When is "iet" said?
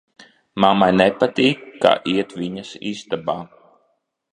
2.15-2.37